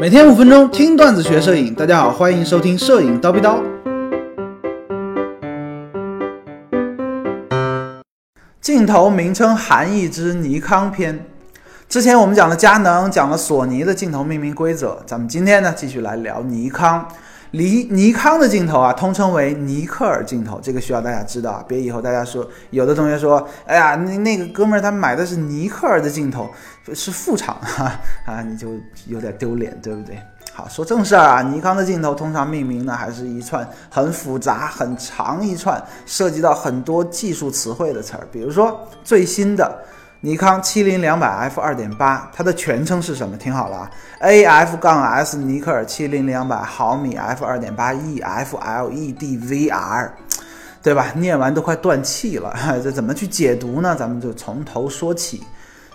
[0.00, 3.62] 每天五分钟听段子学摄影，大家好，欢迎收听摄影叨逼叨。
[8.60, 11.24] 镜头名称含义之尼康篇。
[11.88, 17.06] 之前我们讲了佳能，讲了索尼的镜头命名规则，咱们今天呢继续来聊尼康。
[17.52, 26.50] 尼尼康的镜头啊，通称为尼克尔镜头，这个需要大家知道啊，别以后大家说有的同学说，哎呀，那那个哥们儿他买的是尼克尔的镜头，
[26.94, 27.92] 是副厂哈
[28.24, 28.70] 啊，你就
[29.06, 30.18] 有点丢脸，对不对？
[30.54, 39.84] 好，说正事儿啊，尼康的镜头通常命名呢，还是一串很复杂、很长一串，涉及到很多技术词汇的词儿，比如说最新的。
[40.24, 43.36] 尼康七零两百 f 二点八，它的全称是什么？
[43.36, 43.90] 听好了啊
[44.20, 50.14] ，A F 杠 S 尼克尔七零两百毫米 f 二点八 E F L E D V R，
[50.80, 51.08] 对吧？
[51.16, 52.54] 念完都快断气了，
[52.84, 53.96] 这怎么去解读呢？
[53.98, 55.42] 咱们就从头说起。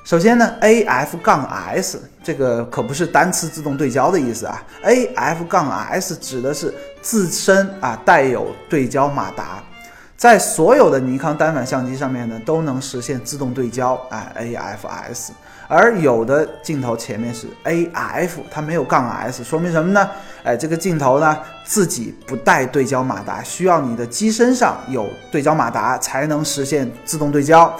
[0.04, 9.64] 首先呢，A F 杠 S 这个可不是单次自动对焦的意思啊，A F 杠 S 指的是自身啊带有对焦马达。
[10.18, 15.30] 在所有的尼康单反相机上面呢，都能实现自动对焦，哎，AFS。
[15.68, 20.10] 而有的镜头前面是 AF，它没有杠 S，说明什么呢？
[20.44, 27.72] 哎，这个镜头呢自己不带对焦马达，需要你的机身上有对焦马达才能实现自动对焦。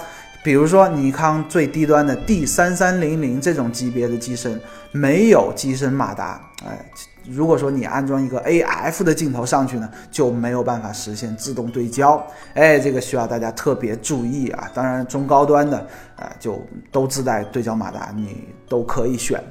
[0.48, 4.58] 比如说尼康最低端的 D 三三零零这种级别的机身
[4.92, 6.86] 没有机身马达，哎。
[7.28, 12.26] 如果说你安装一个 AF 的镜头上去呢，就没有办法实现自动对焦。
[12.54, 14.70] 哎，这个需要大家特别注意啊。
[14.72, 15.76] 当然，中高端的
[16.16, 16.58] 啊，就
[16.90, 19.44] 都自带对焦马达，你都可以选。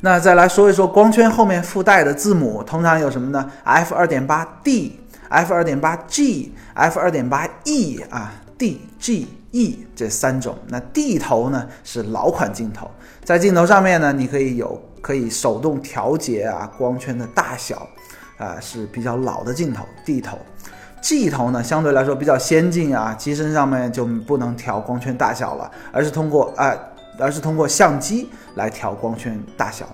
[0.00, 10.56] 那再来说一说光圈后面附带的字母，通常有什么呢？F 二点八 D、F 二点八 G、F 二点八 E 啊，D、G、E 这三种。
[10.68, 12.90] 那 D 头呢是老款镜头，
[13.24, 14.80] 在镜头上面呢，你可以有。
[15.00, 17.88] 可以手动调节啊，光圈的大小，
[18.36, 19.86] 啊是比较老的镜头。
[20.04, 20.36] D 头
[21.00, 26.76] ，G 头呢相对来说比较先进啊，机身上面就不能调光圈大小了，而是通过啊，
[27.16, 29.88] 而是通过相机来调光圈大小。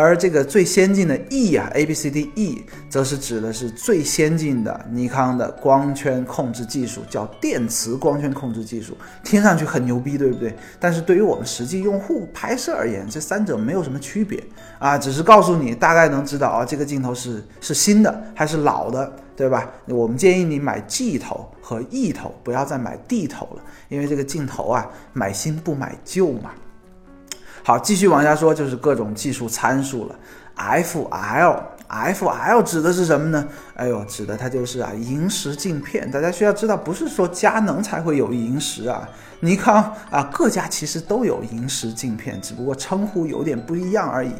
[0.00, 10.54] 而这个最先进的 E 啊，A B C D E，则是指的是最先进的尼康的光圈控制技术，叫电磁光圈控制技术，听上去很牛逼，对不对？
[10.78, 14.40] 但是对于我们实际用户拍摄而言，这三者没有什么区别
[14.78, 19.68] 啊，只是告诉你大概能知道啊，这个镜头是是新的还是老的，对吧？
[19.86, 26.52] 我们建议你买 G 头和 E 头，不要再买 D 头了，因为这个镜头啊，买新不买旧嘛。
[27.68, 30.14] 好，继续往下说，就是各种技术参数了。
[30.54, 33.46] F L，F L 指的是什么呢？
[33.74, 36.10] 哎呦，指的它就是啊，萤石镜片。
[36.10, 39.06] 大家需要知道，不是说佳能才会有萤石啊，
[39.40, 44.32] 尼康啊，各家其实都有萤石镜片，只不过称呼有点不一样而已。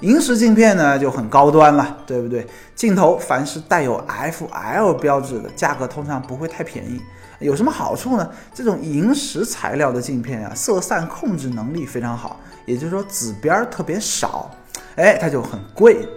[0.00, 2.46] 萤石镜片呢就很高端了，对不对？
[2.74, 7.00] 镜头凡是带有 F L 标志的，价格通常不会太便宜。
[7.44, 8.28] 有什么好处呢？
[8.54, 12.40] 这种萤石材料的镜片啊，色散控制能力非常好。
[12.66, 14.50] 也就是说，紫边儿特别少，
[14.96, 16.08] 哎，它就很贵。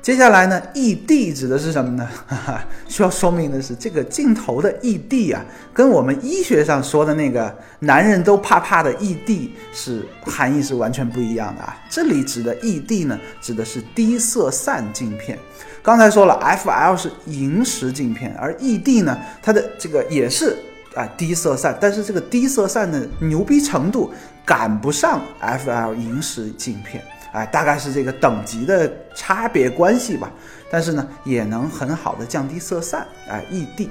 [0.00, 2.08] 接下来呢，ED 指的是什么呢？
[2.26, 5.44] 哈哈，需要说明的是，这个镜头的 ED 啊，
[5.74, 11.76] 跟我们医学上说的那个男人都怕怕的 ED 是含义是完全不一样的啊。
[11.90, 15.36] 这里指的 ED 呢，指的是低色散镜片。
[15.82, 20.56] 刚才说了，FL 是萤石镜片，而 ED 呢，它的这个也是。
[20.98, 24.12] 啊，低色散，但是这个低色散的牛逼程度
[24.44, 30.28] 赶不上 FL 萤石镜片，哎，大概是这个等级的差别关系吧。
[30.68, 33.88] 但是呢，也能很好的降低色散，哎，ED。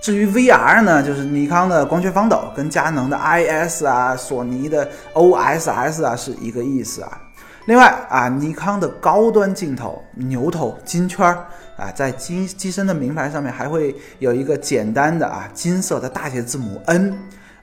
[0.00, 7.20] 至于 VR 呢，就是尼康的光学防抖，跟佳能的 IS 啊、索尼的 OSS 啊是一个意思啊。
[7.66, 11.46] 另外啊，尼康的高端镜头牛头金圈儿
[11.78, 17.10] 啊，在机机身的名牌上面还会有一个简单的啊金色的大写字母 N，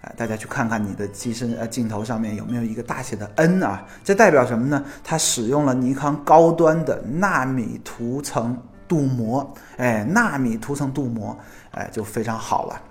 [0.01, 3.85] 啊，大家去看看你的机身呃镜头上面有没有一个大写的 N 啊？
[4.03, 4.83] 这代表什么呢？
[5.03, 11.37] 它使用了尼康高端的纳米涂层镀膜，哎，纳米涂层镀膜，
[11.69, 12.81] 哎，就非常好了。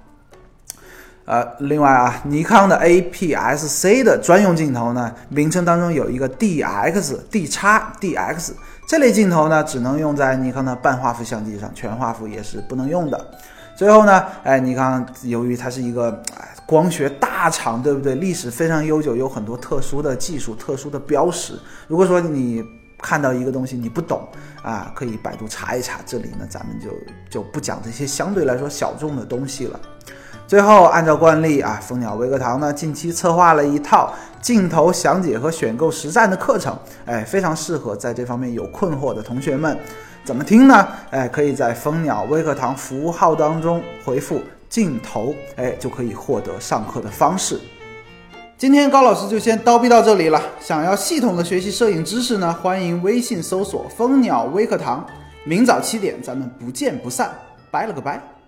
[1.27, 8.51] 呃，另外啊，尼康的 APS-C 的专用镜头呢，名称当中有一个 DX、D 叉、DX
[8.89, 13.31] 这类镜头呢，只能用在尼康的半画幅相机上，全画幅也是不能用的。
[13.77, 16.21] 最后呢，哎，尼康由于它是一个
[16.67, 18.17] 光学大厂，对不对？
[18.17, 21.55] 历史非常悠久，有很多特殊的技术、特殊的标识。
[21.87, 22.65] 如果说你
[22.99, 24.27] 看到一个东西你不懂
[24.63, 26.01] 啊，可以百度查一查。
[26.05, 26.91] 这里呢，咱们就
[27.31, 29.79] 就不讲这些相对来说小众的东西了。
[30.51, 34.13] 最后，按照惯例啊，蜂鸟微课堂呢近期策划了一套
[34.43, 36.77] 镜头详解和选购实战的课程，
[37.07, 39.79] 哎，非常适合在这方面有困惑的同学们。
[40.25, 40.89] 怎么听呢？
[41.11, 47.57] 哎，可以在蜂鸟微课堂服务号当中回复“镜头”，哎，就可以获得上课的方式。
[48.59, 50.43] 今天高老师就先叨逼到这里了。
[50.59, 55.07] 想要系统的学习摄影知识呢，欢迎微信搜索“蜂鸟微课堂”，
[55.47, 57.31] 明早七点咱们不见不散。
[57.71, 58.40] 拜了个拜。